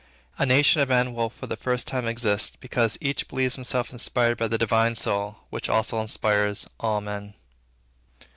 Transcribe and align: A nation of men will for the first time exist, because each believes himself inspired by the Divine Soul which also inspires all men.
A 0.39 0.47
nation 0.47 0.81
of 0.81 0.89
men 0.89 1.13
will 1.13 1.29
for 1.29 1.45
the 1.45 1.55
first 1.55 1.85
time 1.85 2.07
exist, 2.07 2.57
because 2.59 2.97
each 3.01 3.27
believes 3.27 3.53
himself 3.53 3.91
inspired 3.91 4.35
by 4.35 4.47
the 4.47 4.57
Divine 4.57 4.95
Soul 4.95 5.35
which 5.51 5.69
also 5.69 5.99
inspires 6.01 6.67
all 6.79 7.01
men. 7.01 7.35